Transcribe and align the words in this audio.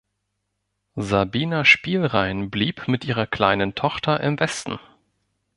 Sabina 0.95 1.63
Spielrein 1.63 2.49
blieb 2.49 2.87
mit 2.87 3.05
ihrer 3.05 3.27
kleinen 3.27 3.75
Tochter 3.75 4.19
im 4.19 4.39
Westen. 4.39 4.79